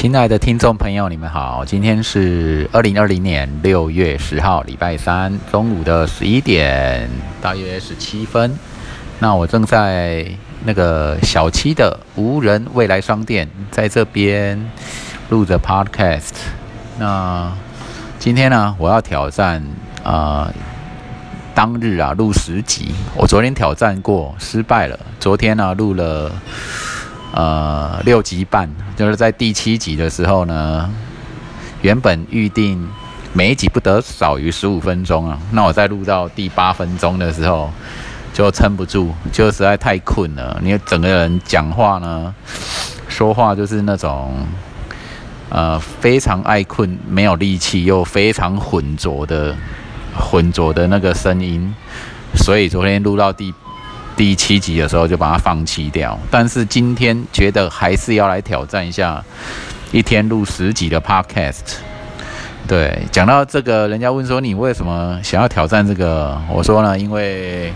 [0.00, 7.06] 亲爱的听众朋友，你们好，今天是二零二零年六月十号，礼拜三中午的十一点
[7.42, 8.58] 大约十七分。
[9.18, 10.26] 那我正在
[10.64, 14.70] 那个小七的无人未来商店，在这边
[15.28, 16.32] 录着 Podcast。
[16.98, 17.52] 那
[18.18, 19.62] 今天呢，我要挑战
[20.02, 20.50] 啊，
[21.54, 22.94] 当日啊录十集。
[23.14, 24.98] 我昨天挑战过，失败了。
[25.18, 26.32] 昨天呢录了。
[27.32, 30.90] 呃，六集半，就是在第七集的时候呢，
[31.80, 32.88] 原本预定
[33.32, 35.38] 每一集不得少于十五分钟啊。
[35.52, 37.70] 那我在录到第八分钟的时候，
[38.34, 40.58] 就撑不住，就实在太困了。
[40.60, 42.34] 你整个人讲话呢，
[43.06, 44.34] 说话就是那种
[45.50, 49.54] 呃非常爱困、没有力气又非常浑浊的
[50.16, 51.72] 浑浊的那个声音，
[52.34, 53.54] 所以昨天录到第。
[54.20, 59.24] 第七集的时候就把它放弃掉，但是今天觉得还是要来挑战一下，
[59.92, 61.78] 一天录十集的 podcast。
[62.68, 66.38] 对，讲到这个，人家问说你为什么想要挑战这个？
[66.52, 67.72] 我说呢，因为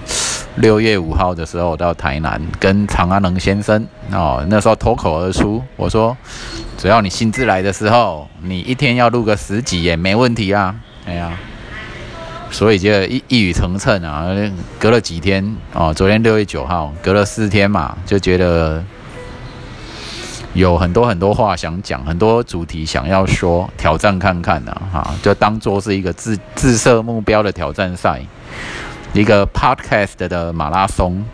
[0.57, 6.15] 六月五号的时候到台南跟长安能先生哦，那时候脱口而出，我说
[6.77, 10.75] 只要你兴致来的时候，你一天要录个十集也没问题啊。
[11.07, 11.33] 哎呀。
[12.51, 14.31] 所以就一一语成谶啊，
[14.79, 18.83] 隔了几天哦，昨天六月九号，隔了四天嘛，就觉得
[20.53, 28.21] 有很多很多话想讲，很多主题想要说，挑战看看呢，哈，就当做是一个自自设目标的挑战赛，
[29.13, 31.25] 一个 podcast 的马拉松，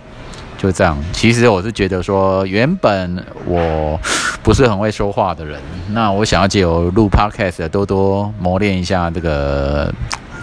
[0.56, 0.96] 就这样。
[1.12, 4.00] 其实我是觉得说，原本我
[4.42, 9.92] 不是很会说话的人，那我想要借由录 podcast 多多磨练一下这个。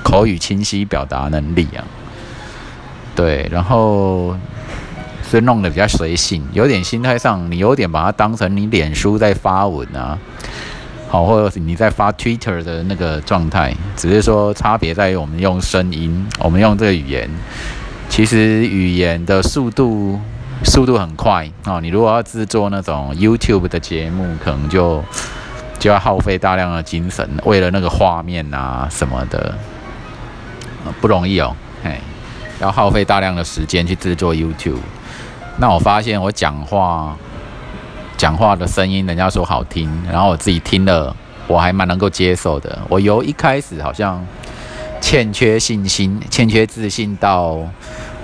[0.08, 1.84] 口语清晰表达能力啊，
[3.14, 4.34] 对，然后
[5.30, 10.18] 是弄得比较随性，有点心态上，你有点把它当成你脸书在发文啊，
[11.10, 17.30] 好，或者是你在发 Twitter 的那个状态，只是说差别在于我们用声音，我们用这个语言，
[18.08, 20.18] 其实语言的速度
[20.64, 21.52] 速度很快。
[21.66, 25.04] 啊，你如果要制作那种 YouTube 的节目，可能就
[25.78, 29.54] 就要耗费大量的精神，为了那个画面啊什么的。
[31.02, 32.00] 不容易哦，嘿，
[32.60, 34.80] 要耗费大量的时间去制作 YouTube。
[35.58, 37.18] 那我发现我讲话，
[38.16, 41.16] 讲话的声音，人家说好听，然后我自己听了，
[41.48, 42.80] 我还蛮能够接受的。
[42.88, 44.24] 我由一开始好像
[45.02, 47.58] 欠缺信心、欠缺自信，到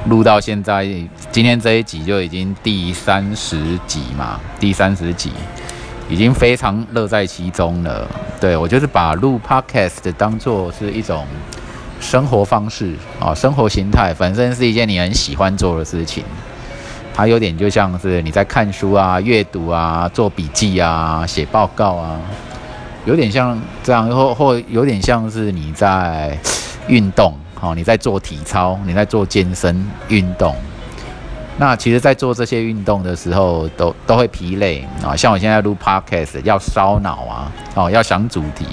[0.06, 0.86] 录到现在，
[1.32, 5.32] 今天这一集就已经第三十集嘛，第三十集
[6.08, 8.08] 已经非常乐在其中了。
[8.40, 11.26] 对我就是把录 Podcast 当做是一种。
[12.00, 16.24] 生活方式啊，生活形态，本身是一件你很喜欢做的事情。
[17.16, 22.20] 它有点就像是你在看书啊、阅读啊、做笔记啊、写报告啊，
[23.06, 26.38] 有点像这样，或或有点像是你在
[26.88, 30.56] 运动，哦，你在做体操，你在做健身运动。
[31.56, 35.16] 那其实，在做这些运动的时候，都都会疲累啊。
[35.16, 38.66] 像我现在录 podcast，要烧脑啊，哦，要想主题。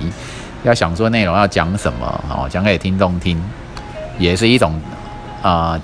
[0.63, 3.43] 要想说内容要讲什么哦，讲给听众听，
[4.19, 4.81] 也是一种
[5.43, 5.81] 啊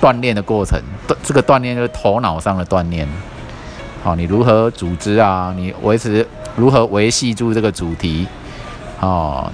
[0.00, 0.80] 锻炼的过程。
[1.22, 3.06] 这个锻炼就是头脑上的锻炼。
[4.02, 5.52] 好，你如何组织啊？
[5.54, 8.26] 你维持如何维系住这个主题？
[9.00, 9.52] 哦，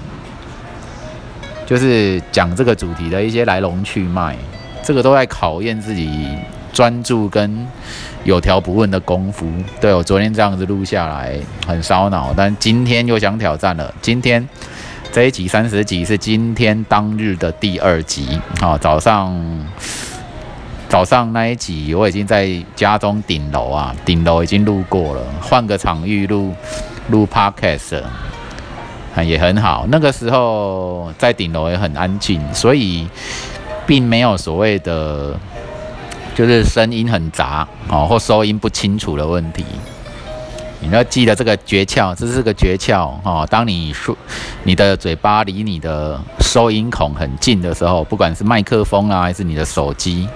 [1.65, 4.37] 就是讲这个主题的一些来龙去脉，
[4.81, 6.37] 这个都在考验自己
[6.77, 7.65] 专注跟。
[8.23, 9.49] 有条不紊的功夫，
[9.79, 13.93] 对我昨天这样子录下来很烧脑，但今天又想挑战了。
[14.01, 14.45] 今天
[15.13, 19.33] 这一集三十集是今天当日的第二集啊，早上
[20.89, 26.53] 早上那一集我已经在家中顶楼啊，顶楼已经录过了，换个场域录
[27.07, 28.01] 录 podcast
[29.23, 29.85] 也很好。
[29.87, 33.07] 那个时候在顶楼也很安静，所以
[33.85, 35.39] 并没有所谓的。
[36.37, 39.65] 就是声音很杂哦，或收音不清楚的问题，
[40.79, 43.47] 你要记得这个诀窍，这是个诀窍哦。
[43.49, 44.15] 当你说
[44.61, 50.29] 你的嘴巴离你的收音孔很近的时候，不管是麦克风啊，还是你的手机，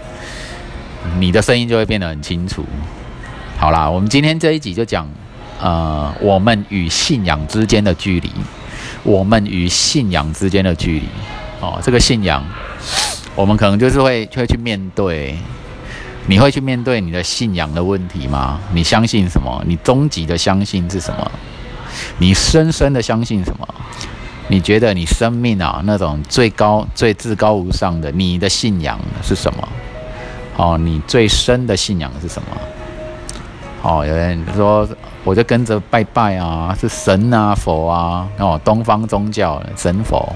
[1.20, 2.66] 你的声音就会变得很清楚。
[3.60, 5.08] 好啦，我们今天这一集就讲，
[5.60, 8.32] 呃，我们与信仰之间的距离，
[9.04, 11.06] 我们与信仰之间的距离
[11.60, 12.44] 哦，这个信仰，
[13.36, 15.38] 我们可能就是会会去面对。
[16.32, 18.58] 你会去面对你的信仰的问题吗？
[18.74, 19.62] 你相信什么？
[19.68, 21.30] 你终极的相信是什么？
[22.20, 23.68] 你深深的相信什么？
[24.48, 29.68] 你觉得你生命啊那种最高、最至高无上的你的信仰是什么？
[30.56, 32.58] 哦，你最深的信仰是什么？
[33.82, 34.88] 哦，有人说
[35.26, 40.34] 我就跟着拜拜啊，是神啊佛啊哦，东方宗教神佛，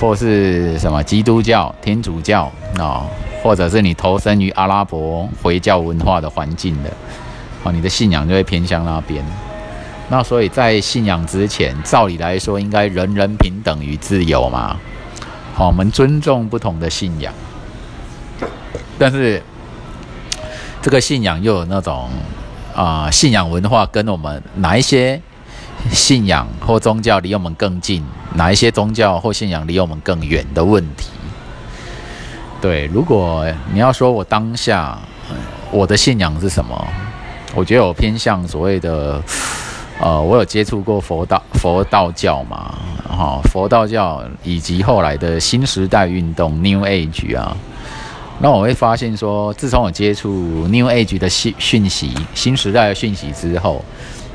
[0.00, 3.04] 或是什么基督教、天主教哦，
[3.46, 6.90] 或者是你投身于阿拉伯回教文化的环境的，
[7.62, 9.24] 哦，你的信仰就会偏向那边。
[10.08, 14.76] 那所以在信仰之前，照理来说应该人人平等与自由嘛，
[15.54, 17.32] 好，我们尊重不同的信仰，
[18.98, 19.40] 但是
[20.82, 22.10] 这个信仰又有那种。
[22.74, 25.18] 啊，信仰文化跟我们哪一些
[25.90, 28.04] 信仰或宗教离我们更近，
[28.34, 31.08] 哪一些宗教或信仰离我们更远的问题？
[32.60, 34.98] 对，如果你要说我当下
[35.70, 36.86] 我的信仰是什么，
[37.54, 39.22] 我觉得我偏向所谓的，
[40.00, 42.74] 呃，我有接触过佛道佛道教嘛，
[43.08, 47.56] 哈，佛道教以及后来的新时代运动 New Age 啊。
[48.38, 50.30] 那我会发现说，自从我接触
[50.68, 53.84] New Age 的讯讯息、新时代的讯息之后，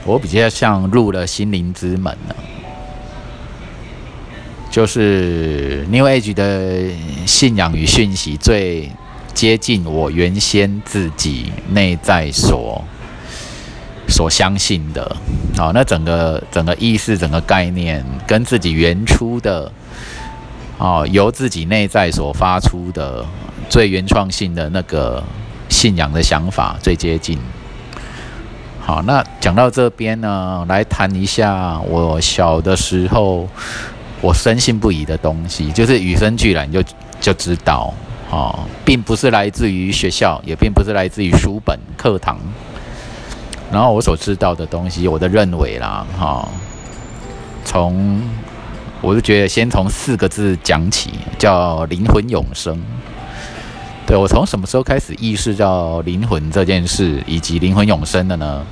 [0.06, 2.36] 我比较像入了心灵之门了。
[4.72, 6.90] 就是 New Age 的
[7.26, 8.90] 信仰与讯息最
[9.34, 12.84] 接近我原先自己内在所
[14.08, 15.16] 所相信的。
[15.58, 19.72] 好，那整个整个意识、整个概念，跟自己原初的，
[20.78, 23.26] 哦，由自己内在所发出的。
[23.70, 25.24] 最原创性的那个
[25.70, 27.40] 信仰的想法最接近。
[28.82, 33.48] 好，那讲到这边呢，来谈一下我小的时候
[34.22, 36.84] 我深信不疑的东西，就是与生俱来就
[37.20, 37.94] 就知道，
[38.30, 42.40] 哦，并不是来自于学校，也并不是来自于书本课堂。
[43.72, 46.48] 然后我所知道的东西，我的认为啦，哈，
[47.66, 48.22] 从
[49.02, 52.80] 我就觉得先从四个字讲起，叫灵魂永生。
[54.06, 58.64] 对我从什么时候开始意识到灵魂这件事以及灵魂永生的呢？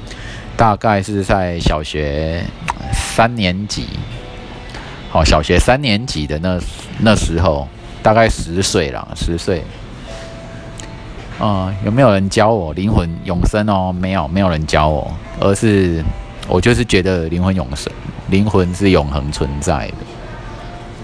[0.58, 2.44] 大概是在小学
[2.92, 3.86] 三年级，
[5.10, 6.60] 好，小学三年级的那
[7.00, 7.68] 那时候，
[8.02, 9.64] 大概十岁了，十岁。
[11.40, 13.92] 啊，有没有人教我灵魂永生哦？
[13.92, 16.04] 没有，没有人教我，而是
[16.48, 17.92] 我就是觉得灵魂永生，
[18.30, 19.96] 灵魂是永恒存在的，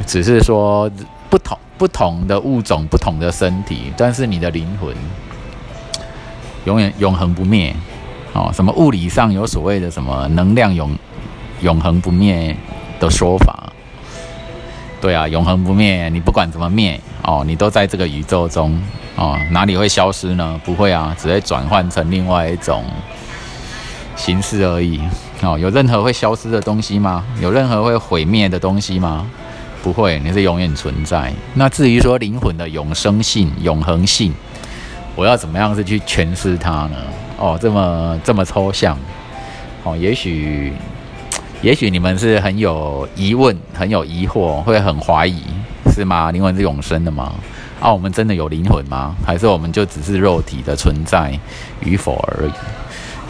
[0.06, 0.90] 只是说
[1.30, 1.58] 不同。
[1.78, 4.96] 不同的物种，不同的身体，但是你的灵魂
[6.64, 7.76] 永远永恒不灭。
[8.32, 10.98] 哦，什么物理上有所谓的什么能量永
[11.60, 12.56] 永恒不灭
[12.98, 13.65] 的说法？
[15.02, 18.82] 对啊，永恒不灭，你不管怎么灭，哦，你都在这个宇宙中，
[19.16, 20.60] 哦，哪里会消失呢？
[20.64, 22.84] 不会啊，只会转换成另外一种
[24.16, 25.00] 形式而已。
[25.42, 27.24] 哦，有任何会消失的东西吗？
[27.42, 29.28] 有任何会毁灭的东西吗？
[29.84, 31.32] 不会，你是永远存在。
[31.54, 34.34] 那至于说灵魂的永生性、永恒性，
[35.16, 36.96] 我要怎么样子去诠释它呢？
[37.38, 38.98] 哦，这么这么抽象。
[39.84, 40.74] 哦，也许，
[41.62, 45.42] 也许你们是很有疑问、很有疑惑，会很怀疑，
[45.94, 46.32] 是吗？
[46.32, 47.34] 灵魂是永生的吗？
[47.80, 49.16] 啊，我们真的有灵魂吗？
[49.26, 51.38] 还是我们就只是肉体的存在
[51.82, 52.52] 与否而已？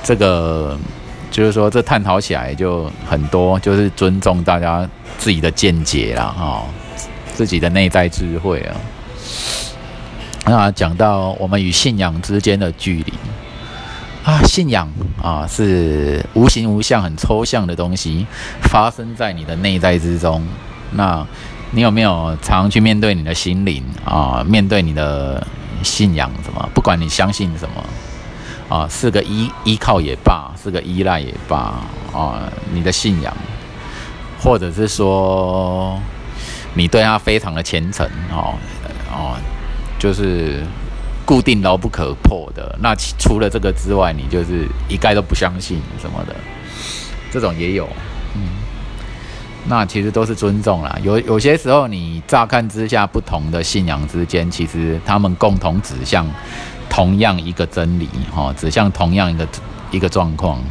[0.03, 0.77] 这个。
[1.31, 6.63] 就是说，这探讨起来就很多，就是尊重大家自己的见解啦，哈，
[7.33, 8.71] 自己的内在智慧啊。
[10.45, 13.13] 那讲到我们与信仰之间的距离
[14.25, 14.89] 啊，信仰
[15.21, 18.25] 啊是无形无相、很抽象的东西，
[18.63, 20.43] 发生在你的内在之中。
[20.91, 21.25] 那
[21.71, 24.43] 你有没有常去面对你的心灵啊？
[24.43, 25.45] 面对你的
[25.83, 26.67] 信仰什么？
[26.73, 27.83] 不管你相信什么。
[28.67, 31.75] 啊，是个依依靠也罢，是个依赖也罢，
[32.11, 33.31] 啊，你的信仰，
[34.39, 36.01] 或者是说
[36.73, 38.55] 你对他非常的虔诚，哦，
[39.11, 39.37] 哦，
[39.99, 40.63] 就是
[41.25, 42.77] 固定牢不可破的。
[42.79, 46.35] 那除了这个之外，你就是一概都不相信什么的，
[47.31, 47.89] 这种也有，
[48.35, 48.41] 嗯，
[49.67, 50.97] 那其实都是尊重啦。
[51.03, 56.25] 有有些时候，你乍看之下不同的信仰之间，其实他们共同指向。
[56.87, 59.45] 同样一个真理，哈，指向同样一个
[59.91, 60.61] 一个状况，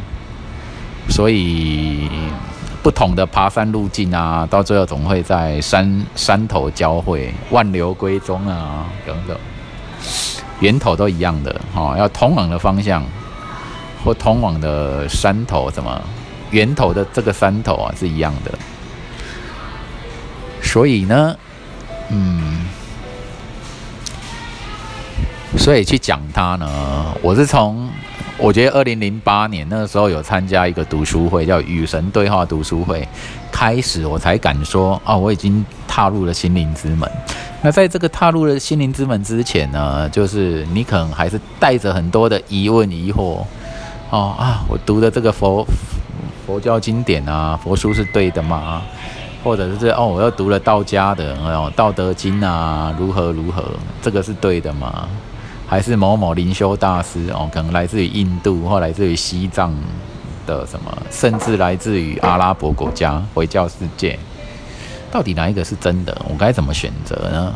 [1.07, 2.09] 所以
[2.81, 9.37] 不同的爬山路径啊，到最后总会在山山头交汇，万流归宗啊，等等，
[10.59, 13.03] 源头都一样的，哈，要通往的方向
[14.03, 16.01] 或通往的山头，怎么
[16.51, 18.51] 源头的这个山头啊是一样的，
[20.61, 21.35] 所以呢，
[22.09, 22.65] 嗯。
[25.57, 26.67] 所以去讲它呢，
[27.21, 27.89] 我是从
[28.37, 33.07] 我觉得二零零八年那个时候有参加一个读书会，叫与神对话读书会，
[33.51, 37.09] 开始我才敢说啊，我已经踏入了心灵之门。
[37.61, 43.41] 那在这个踏入了心灵之门之前呢，就是你可能还是带着很多的疑问疑惑，
[44.09, 45.65] 哦啊，我读的这个佛
[46.45, 48.81] 佛教经典啊，佛书是对的吗？
[49.43, 53.63] 或者是哦，我又读了道家的哦，《道德经》啊，如何如何，
[54.01, 55.07] 这个是对的吗？
[55.67, 59.73] 还是某某灵修大师哦，可能来自于印度或来自于西藏
[60.45, 64.17] 的什么，甚至来自于阿拉伯国家回教世界，
[65.11, 66.15] 到底哪一个是真的？
[66.29, 67.53] 我该怎么选择呢？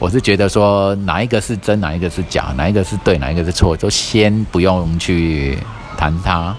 [0.00, 5.58] 我是觉得说，哪一个是真，哪一个是假，哪一个是对，哪一个是错，就先不用去
[5.96, 6.54] 谈它。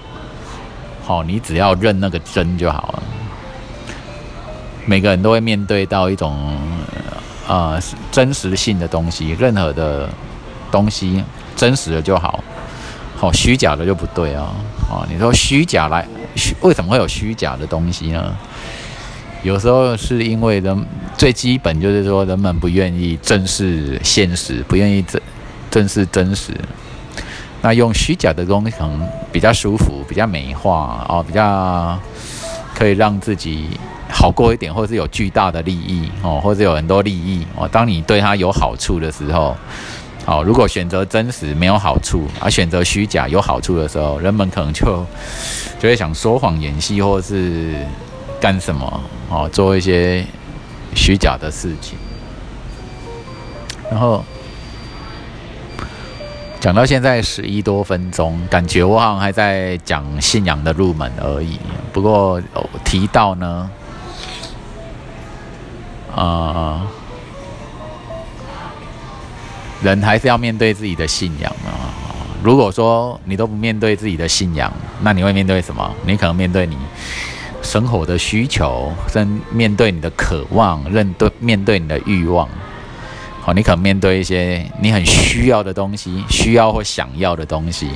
[1.04, 3.02] 好，你只要认那个真就好了。
[4.84, 6.56] 每个人都会面对到一种
[7.48, 7.80] 呃
[8.12, 10.08] 真实性的东西，任何的
[10.70, 11.22] 东西
[11.56, 12.42] 真实的就好，
[13.16, 14.54] 好虚假的就不对啊！
[14.90, 18.34] 啊，你说虚假来，虚为什么会有虚假的东西呢？
[19.42, 20.86] 有时候是因为人
[21.16, 25.20] 最基本就是说人们不愿意正视现实，不愿意正
[25.70, 26.52] 正视真实，
[27.62, 31.98] 那用虚假的东西可能比较舒服，比较美化哦，比较
[32.74, 33.66] 可以让自己。
[34.12, 37.66] 好过一点，或是有巨大的利益哦，或者有很多利益哦。
[37.68, 39.56] 当你对他有好处的时候，
[40.24, 45.04] 好，如果选择真实没有好处，而选择虚假有好处的时候，人们可能就
[45.78, 47.74] 就会想说谎演戏，或是
[48.40, 50.24] 干什么哦，做一些
[50.94, 51.98] 虚假的事情。
[53.90, 54.24] 然后
[56.60, 61.58] 讲到现在十一多分钟，感觉我好像还在讲信仰的入门而已。
[61.92, 62.40] 不过
[62.84, 63.70] 提到呢。
[66.12, 66.88] 啊，
[69.82, 71.88] 人还是要面对自己的信仰啊。
[72.42, 74.72] 如果说你都不面对自己的信仰，
[75.02, 75.90] 那你会面对什么？
[76.06, 76.76] 你可能面对你
[77.62, 82.48] 生活的需求，跟面对你的渴望，认对面对你的欲望。
[83.42, 87.90] 好，你可能面对一些你很需要的东西，需要或想要的东西，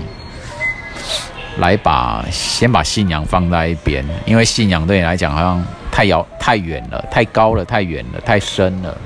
[1.59, 5.65] 来把先把信仰放在一边，因为信仰对你来讲好像。
[5.95, 8.99] 太遥太远了，太高了，太远了，太深了。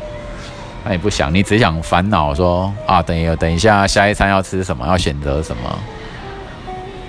[0.88, 4.86] 那你不想，你只想烦恼说啊，等一等一下，下一餐要吃什么？
[4.86, 5.78] 要选择什么？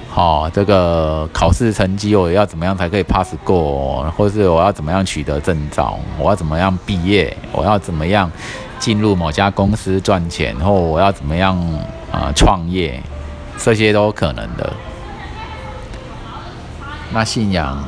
[0.10, 4.04] 好，这个考试成绩我要怎么样才可以 pass 过？
[4.18, 5.98] 或是我要怎么样取得证照？
[6.18, 7.34] 我要怎么样毕业？
[7.54, 8.30] 我要怎么样
[8.80, 10.54] 进入某家公司赚钱？
[10.58, 11.58] 或我要怎么样
[12.12, 13.02] 啊创业？
[13.58, 14.74] 这些都可能的。
[17.14, 17.82] 那信仰。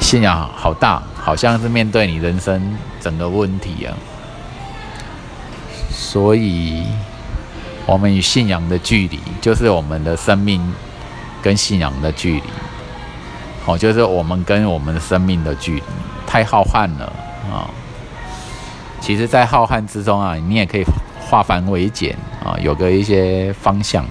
[0.00, 3.94] 信仰好大，好像是面对你人生整个问题啊。
[5.90, 6.84] 所以，
[7.84, 10.72] 我们与信仰的距离，就是我们的生命
[11.42, 12.42] 跟信仰的距离。
[13.64, 15.82] 好，就是我们跟我们的生命的距离
[16.26, 17.12] 太浩瀚了
[17.52, 17.68] 啊。
[19.00, 20.84] 其实，在浩瀚之中啊，你也可以
[21.20, 24.04] 化繁为简啊，有个一些方向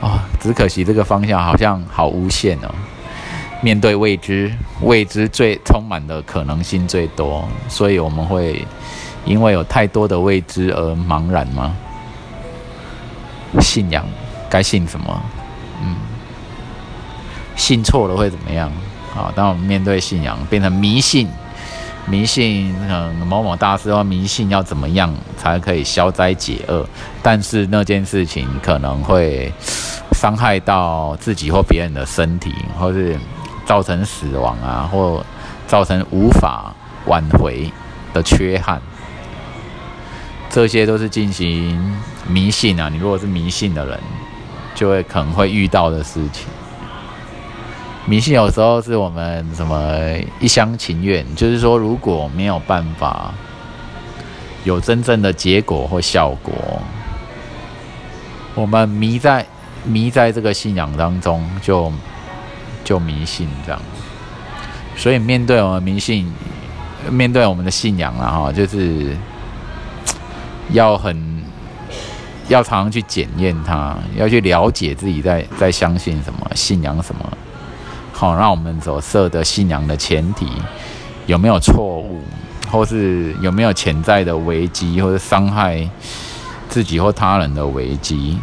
[0.00, 0.24] 啊。
[0.40, 2.74] 只可惜这个方向好像好无限哦。
[3.64, 4.52] 面对未知，
[4.82, 8.62] 未知最充满的可能性最多，所以我们会
[9.24, 11.74] 因为有太多的未知而茫然吗？
[13.60, 14.04] 信仰
[14.50, 15.22] 该信什么？
[15.82, 15.96] 嗯，
[17.56, 18.70] 信错了会怎么样？
[19.14, 21.26] 好，当我们面对信仰变成迷信，
[22.04, 26.86] 迷信嗯某某大师说迷信要怎么样才可以消灾解厄，
[27.22, 29.50] 但是那件事情可能会
[30.12, 33.18] 伤害到自己或别人的身体，或是。
[33.64, 35.24] 造成死亡啊，或
[35.66, 36.74] 造成无法
[37.06, 37.72] 挽回
[38.12, 38.80] 的缺憾，
[40.50, 41.96] 这些都是进行
[42.28, 42.88] 迷信啊。
[42.90, 43.98] 你如果是迷信的人，
[44.74, 46.46] 就会可能会遇到的事情。
[48.04, 49.98] 迷信有时候是我们什么
[50.38, 53.32] 一厢情愿，就是说如果没有办法
[54.64, 56.52] 有真正的结果或效果，
[58.54, 59.46] 我们迷在
[59.84, 61.90] 迷在这个信仰当中就。
[62.84, 63.80] 就迷信这样，
[64.94, 66.30] 所以面对我们迷信，
[67.10, 69.16] 面对我们的信仰啊，哈，就是
[70.70, 71.42] 要很
[72.48, 77.26] 要常常去检验它，要去了解自己在在相信什么，信仰什么，
[78.12, 80.46] 好，让我们所设的信仰的前提
[81.26, 82.20] 有没有错误，
[82.70, 85.88] 或是有没有潜在的危机，或者伤害
[86.68, 88.38] 自己或他人的危机。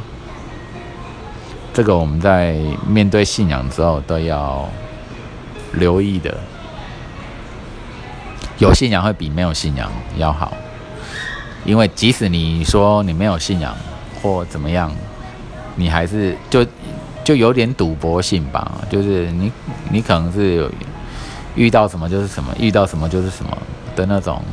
[1.74, 2.56] 这个我们在
[2.88, 4.68] 面对信仰之后都要
[5.74, 6.38] 留意的。
[8.58, 10.54] 有信仰会比没有信仰要好，
[11.66, 13.76] 因为即使你说你没有信仰
[14.22, 14.94] 或怎么样，
[15.76, 16.64] 你还是就
[17.24, 19.52] 就有点赌博性吧，就是你
[19.90, 20.70] 你可能是
[21.56, 23.58] 遇到什么就是什么，遇到什么就是什么
[23.96, 24.44] 的那种，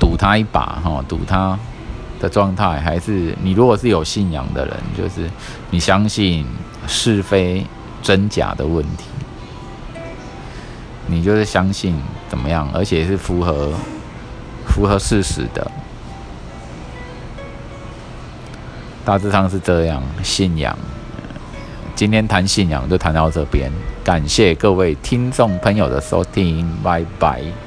[0.00, 1.56] 赌他一把哈，赌他
[2.20, 5.28] 的状态，还是你如果是有信仰的人，就是
[5.70, 6.46] 你相信
[6.86, 7.66] 是非
[8.02, 9.04] 真假的问题，
[11.06, 11.94] 你就是相信
[12.28, 13.72] 怎么样，而且是符合
[14.66, 15.70] 符合事实的。
[19.04, 20.76] 大致上是这样，信仰。
[21.94, 23.70] 今天谈信仰就谈到这边，
[24.04, 27.65] 感谢各位听众朋友的收听，拜拜。